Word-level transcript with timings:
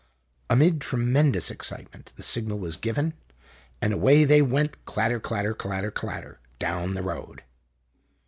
Amid 0.49 0.81
tremendous 0.81 1.51
excitement 1.51 2.11
the 2.15 2.23
signal 2.23 2.57
was 2.57 2.75
given, 2.75 3.13
and 3.83 3.93
away 3.93 4.23
they 4.23 4.41
went 4.41 4.83
clatter, 4.83 5.19
clatter, 5.19 5.53
clatter, 5.53 5.91
clatter! 5.91 6.39
down 6.57 6.95
the 6.95 7.03
road. 7.03 7.43